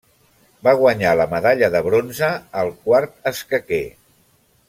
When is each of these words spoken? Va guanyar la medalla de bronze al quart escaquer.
Va 0.67 0.71
guanyar 0.79 1.11
la 1.19 1.27
medalla 1.33 1.69
de 1.75 1.83
bronze 1.89 2.31
al 2.63 2.73
quart 2.87 3.31
escaquer. 3.35 3.85